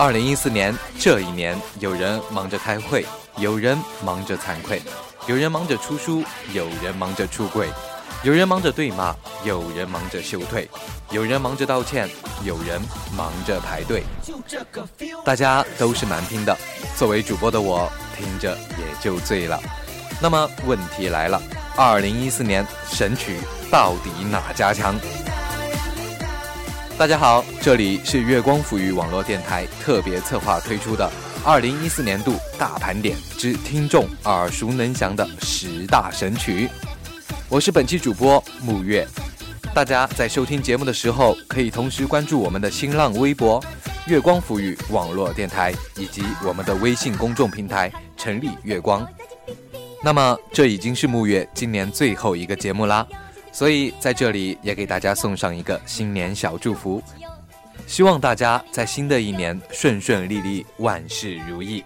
[0.00, 3.04] 二零一四年这一年，有人忙着开会，
[3.36, 4.80] 有人忙着惭愧，
[5.26, 6.24] 有人忙着出书，
[6.54, 7.68] 有人忙着出柜，
[8.22, 9.14] 有人忙着对骂，
[9.44, 10.66] 有人忙着休退，
[11.10, 12.08] 有人忙着道歉，
[12.42, 12.80] 有人
[13.14, 14.02] 忙着排队。
[15.22, 16.56] 大家都是蛮拼的，
[16.96, 17.86] 作为主播的我，
[18.16, 19.60] 听着也就醉了。
[20.18, 21.38] 那么问题来了，
[21.76, 23.36] 二零一四年神曲
[23.70, 24.98] 到底哪家强？
[27.00, 31.10] 大家好，这里是月光抚育网络电台特别策划推出的
[31.42, 36.68] 二零一四年度大盘点之听众耳熟能详的十大神曲。
[37.48, 39.08] 我是本期主播木月。
[39.74, 43.64] 大家在收听节目的时候，可以同时关注我们的新浪微博
[44.06, 49.08] “月光抚育网络电台”以及我们的微信公众平台“成立月光”。
[50.04, 53.06] 那么，这已经是木月今年最后一个节目啦。
[53.52, 57.02] 所以在这里也给大家送上一个新年小祝福，
[57.86, 61.84] 希望大家在新的一年顺顺利利，万事如意。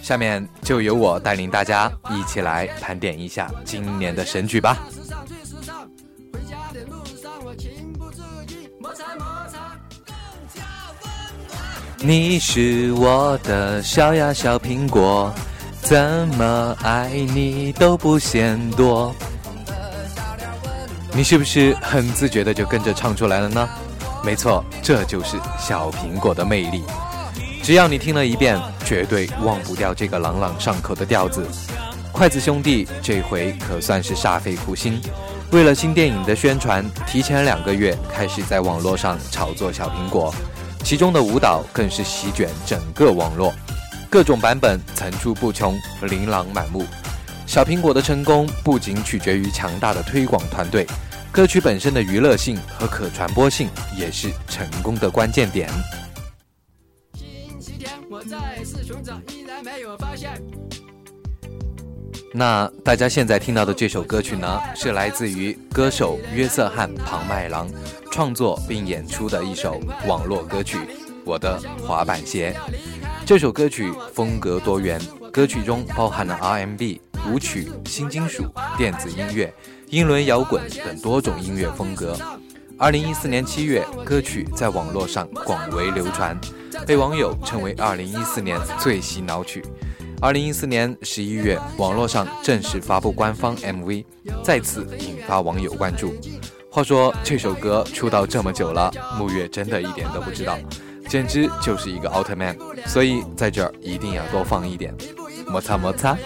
[0.00, 4.78] 下面就由我带领大家一起来盘点一下今年的神曲吧。
[11.98, 15.34] 你是我的小呀小苹果。
[15.84, 19.14] 怎么爱你都不嫌多，
[21.12, 23.68] 你是不是很自觉的就跟着唱出来了呢？
[24.24, 26.82] 没错，这就是小苹果的魅力。
[27.62, 31.46] 只要你听了一遍，绝对忘不掉这个朗朗上口的调子。
[32.12, 34.98] 筷子兄弟这回可算是煞费苦心，
[35.50, 40.34] 为了新电影的宣传，提前两个月开始在网络上炒作小苹果，
[40.82, 43.52] 其中的舞蹈更是席卷整个网络。
[44.14, 46.84] 各种版本层出不穷，琳琅满目。
[47.48, 50.86] 小苹果的成功不仅取决于强大的推广团队，
[51.32, 55.68] 歌曲本身的娱乐性和可传播性也是成功的关键点。
[57.12, 60.40] 星期天我再次寻找，依然没有发现
[62.32, 67.68] 那大家现在听到的这首歌曲呢，是来自于歌手约瑟翰·庞麦郎
[68.12, 70.76] 创作并演出的一首网络歌曲
[71.24, 72.54] 《我的滑板鞋》。
[73.26, 75.00] 这首歌曲风格多元，
[75.32, 78.44] 歌曲中包含了 R&B、舞曲、新金属、
[78.76, 79.52] 电子音乐、
[79.88, 82.16] 英伦摇滚等多种音乐风格。
[82.76, 86.38] 二零一四年七月，歌曲在网络上广为流传，
[86.86, 89.64] 被网友称为二零一四年最洗脑曲。
[90.20, 94.04] 二零一四年十一月，网络上正式发布官方 MV，
[94.42, 96.14] 再次引发网友关注。
[96.70, 100.58] 话说这首歌出道这么久了，木月真的一点都不知道。
[101.08, 102.56] 简直就是一个奥特曼，
[102.86, 104.94] 所以在这儿一定要多放一点，
[105.46, 106.16] 摩擦摩擦。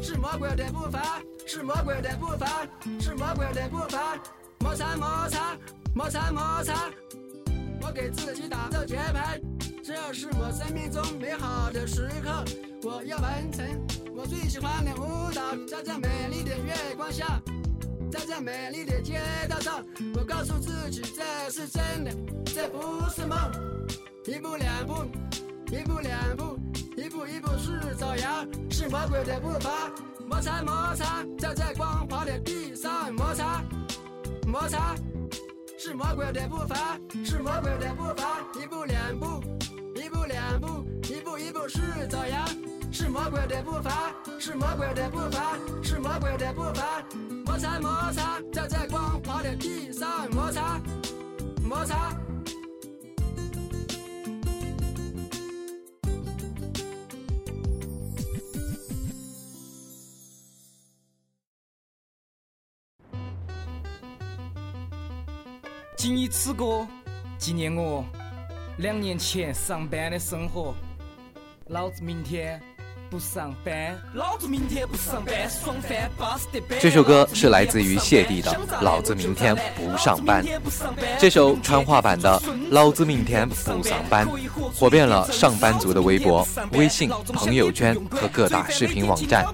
[0.00, 2.66] 是魔鬼的步伐，是魔鬼的步伐，
[3.00, 4.18] 是魔鬼的步伐，
[4.58, 5.56] 摩擦摩擦
[5.94, 6.90] 摩擦摩擦。
[7.80, 9.40] 我给自己打的节拍，
[9.84, 12.44] 这是我生命中美好的时刻，
[12.82, 13.64] 我要完成
[14.14, 17.40] 我最喜欢的舞蹈，在这美丽的月光下，
[18.10, 19.84] 在这美丽的街道上，
[20.14, 22.10] 我告诉自己这是真的，
[22.46, 23.38] 这不是梦。
[24.24, 25.04] 一步两步，
[25.72, 26.56] 一步两步，
[26.96, 29.90] 一步一步是走样，是魔鬼的步伐，
[30.28, 33.60] 摩擦摩擦，在这光滑的地上摩擦
[34.46, 34.94] 摩擦，
[35.76, 39.42] 是魔鬼的步伐，是魔鬼的步伐，一步两步，
[39.96, 42.46] 一步两步，一步一步是走样，
[42.92, 47.02] 是魔鬼的步伐，是魔鬼的步伐，是魔鬼的步伐，
[47.44, 50.80] 摩擦摩擦，在这光滑的地上摩擦
[51.68, 52.16] 摩擦。
[66.02, 66.84] 仅以此歌
[67.38, 68.04] 纪念我
[68.78, 70.74] 两年前上班的生活，
[71.68, 72.60] 老子明天。
[73.12, 76.78] 不上班，老子明天不上班，爽翻巴适的板。
[76.80, 78.50] 这首歌是来自于谢帝的
[78.80, 80.42] 《老子明天不上班》。
[81.18, 84.26] 这首川话版的《老子明天不上班》
[84.74, 89.44] 火遍了上班族的微博、微信、朋友圈和各大视频网站，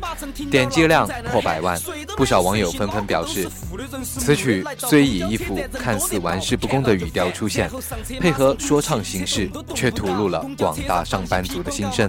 [0.49, 1.76] 点击量破百万。
[2.16, 3.49] 不少网友纷纷表示，
[4.04, 7.69] 此曲虽以一副看似玩世不恭的语调出现，
[8.20, 12.08] 配合说唱形式，却吐露了广大上班族的心声，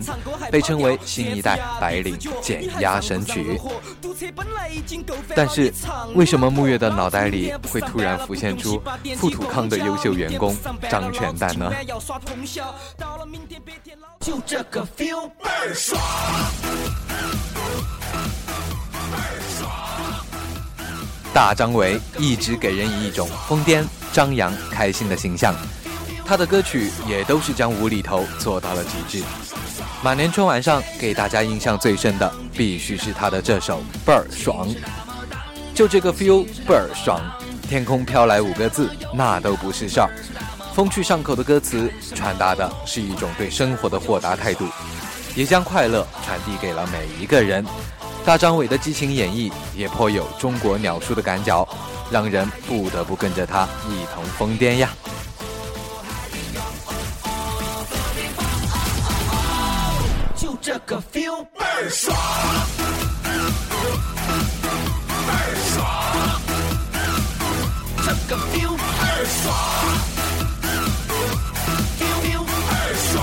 [0.52, 1.42] 被称为新一。
[1.42, 3.58] 代白领减压神曲，
[5.34, 5.74] 但是
[6.14, 8.82] 为什么木月的脑袋里会突然浮现出
[9.16, 10.54] 富土康的优秀员工
[10.90, 11.72] 张全蛋呢？
[14.20, 15.98] 就这个 feel 倍儿爽，
[21.34, 25.56] 大张伟一直给人以一种疯癫、张扬、开心的形象。
[26.26, 29.24] 他的歌曲也都是将无厘头做到了极致。
[30.02, 34.66] 马年春晚上给大家印象最深的，必须是他的这首倍儿爽。
[35.76, 37.20] 就这个 feel 倍儿爽，
[37.68, 40.10] 天空飘来五个字，那都不是事儿。
[40.74, 44.66] 风趣上口的歌词，传达的是一种对生活的豁达态度，
[45.36, 47.66] 也将快乐传递给了每一个人。
[48.24, 51.68] 大张伟的激情演绎，也颇有中国鸟叔的赶脚，
[52.10, 54.90] 让人不得不跟着他一同疯癫呀。
[60.90, 62.18] 个 feel 倍儿爽，
[63.24, 63.30] 倍
[65.30, 65.86] 儿爽，
[67.98, 69.54] 这个 feel 倍儿爽
[72.00, 73.22] ，feel feel 倍儿爽，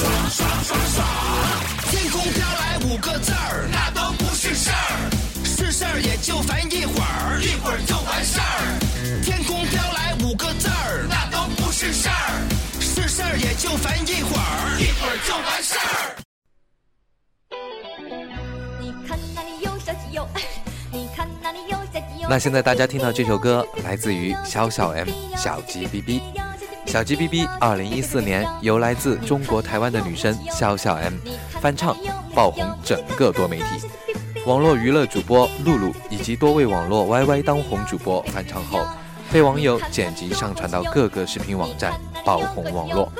[0.00, 0.96] 爽爽爽爽。
[1.90, 5.10] 天空飘来五个字儿，那都不是事儿，
[5.44, 8.78] 是事儿也就烦一会儿，一会儿就完事儿。
[9.22, 12.48] 天空飘来五个字儿，那都不是事儿，
[13.36, 16.16] 也就烦一会儿，一会儿就完事儿。
[22.28, 26.22] 那，现在大家听到这首歌，来自于小小 M 小鸡 B B。
[26.86, 31.14] 小鸡 B B，二零一四年由来自中国台湾的女生小小 M
[31.60, 31.96] 翻唱，
[32.34, 33.64] 爆红整个多媒体。
[34.46, 38.86] 网络娱乐主播露露以及多位网络 YY 当红主播翻唱后，
[39.30, 41.92] 被网友剪辑上传到各个视频网站，
[42.24, 43.10] 爆红网络。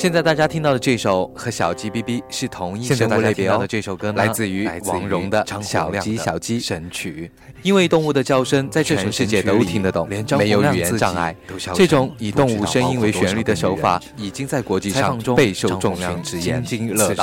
[0.00, 7.30] 现在大家听到的这首和小鸡哔哔是同一生物类别的这首歌，来自于王蓉的《小鸡小鸡神曲》。
[7.60, 11.36] 因为动物的叫声在这全世界都听得懂，没有语言障碍。
[11.74, 16.64] 这种以动物声音为旋律的手法，已经在国际上备受众人直言。
[16.64, 17.14] 此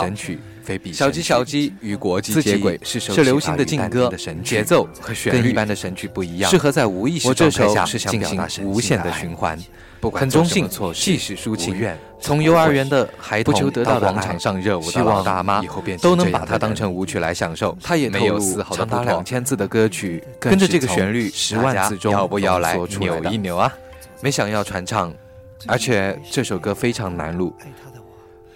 [0.94, 4.12] 小鸡小鸡》与国际接轨，是流行的劲歌，
[4.44, 9.58] 节奏和旋律跟一般的神曲不一样，适合在无意识状态下进行无限的循环。
[10.14, 11.76] 很中性，气势抒情。
[12.20, 15.62] 从幼儿园的孩童到广场上热舞的老大妈，
[16.02, 17.76] 都能把它当成舞曲来享受。
[17.82, 23.74] 它也没有丝毫的长达两千字的歌曲，跟着这个旋律，十万字中要不要来扭一扭啊？
[24.22, 25.14] 没想要传唱，
[25.68, 27.54] 而且这首歌非常难录，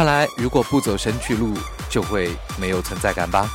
[0.00, 1.52] 看来如果不走神曲路，
[1.90, 3.46] 就会没有存在感吧。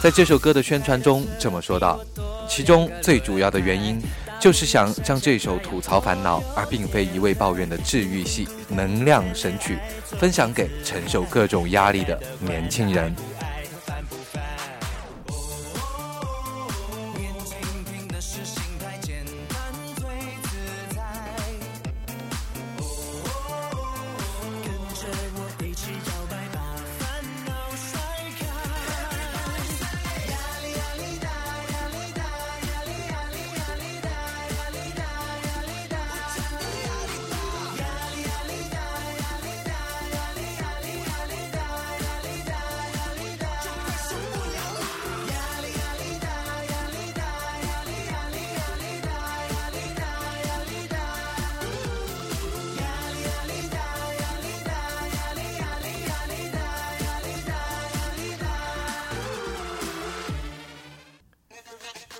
[0.00, 2.00] 在这首歌的宣传中这么说道，
[2.48, 4.00] 其中最主要的原因
[4.40, 9.78] 就是想将这首吐槽烦恼而并非一味抱怨的治愈系能量神曲，
[10.18, 13.14] 分享给承受各种压力的年轻人。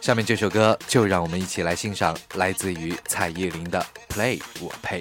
[0.08, 5.00] 下面这首歌，就让我们一起来欣赏来自于蔡依林的《Play 我配》。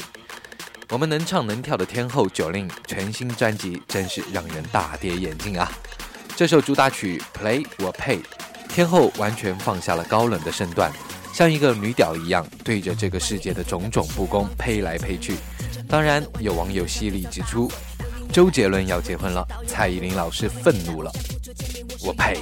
[0.90, 5.72] 我们能唱能跳的天后九令全新专辑真是让人大跌眼镜啊！
[6.36, 8.18] 这首主打曲《Play 我配》，
[8.68, 10.92] 天后完全放下了高冷的身段，
[11.34, 15.36] 像一个女屌一样对着这个世界的种种不公呸来呸去。
[15.88, 17.72] 当然，有网友犀利指出，
[18.34, 21.10] 周杰伦要结婚了，蔡依林老师愤怒了，
[22.02, 22.42] 我呸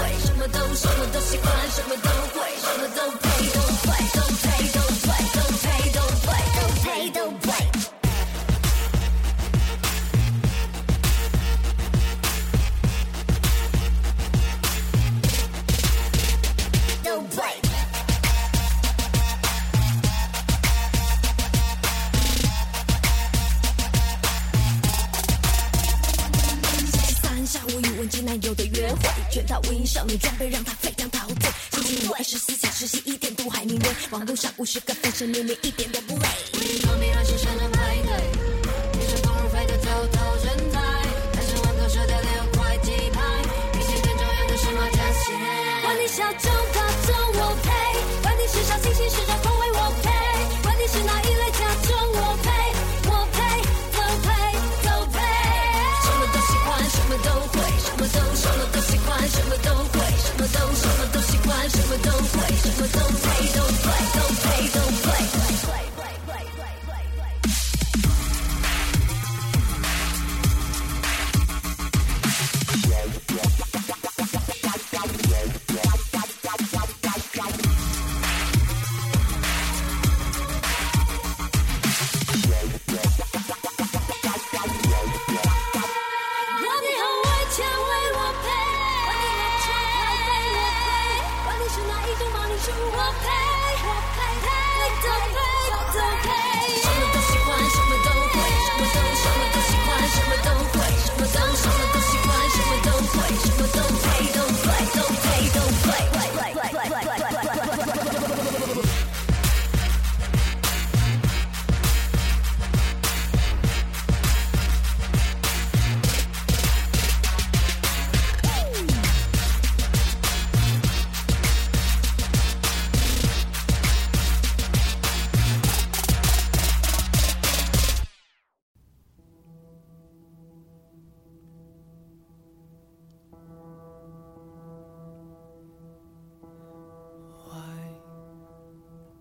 [0.81, 1.50] 少
[34.61, 37.20] 五十个粉丝年年一点都不累。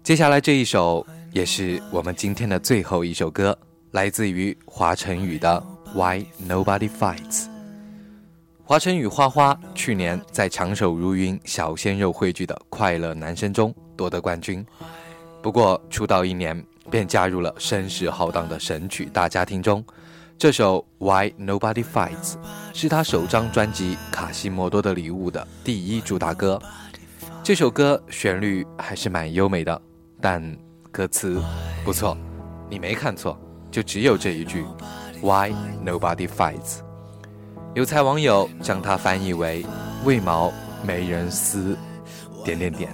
[0.02, 3.56] 接下来这一首也是我们今天的最后一首歌，
[3.90, 5.62] 来自于华晨宇的
[5.94, 7.44] 《Why Nobody Fights》。
[8.64, 14.64] 华晨宇花花去年在长手如云、小鲜肉汇聚的快乐男声中夺得冠军，
[15.42, 19.84] 不过出道一年便加入了声势浩荡的神曲大家庭中。
[20.38, 22.32] 这首《Why Nobody Fights》
[22.72, 26.60] 是他首张专辑《卡西莫多的礼物》的第一主打歌。
[27.42, 29.80] 这首歌旋律还是蛮优美的，
[30.20, 30.42] 但
[30.92, 31.42] 歌词
[31.84, 32.16] 不错，
[32.68, 33.38] 你没看错，
[33.70, 34.64] 就只有这一句
[35.22, 35.52] “Why
[35.84, 36.80] Nobody Fights”。
[37.74, 39.64] 有才网友将它翻译为
[40.04, 40.52] “为毛
[40.84, 41.76] 没人撕”，
[42.44, 42.92] 点点点。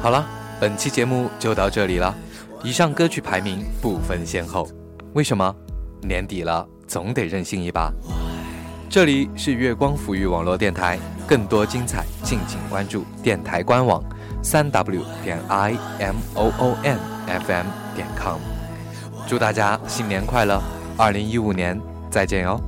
[0.00, 0.26] 好了，
[0.60, 2.14] 本期节目就到这里了。
[2.64, 4.66] 以上歌曲排名不分先后，
[5.12, 5.54] 为什么？
[6.00, 7.92] 年底了，总得任性一把。
[8.88, 10.98] 这里是月光抚育网络电台。
[11.26, 14.02] 更多精彩，敬请关注电台官网：
[14.42, 18.38] 三 w 点 i m o o n f m 点 com。
[19.26, 20.58] 祝大家新年快乐！
[20.96, 21.78] 二零一五年
[22.10, 22.58] 再见哟。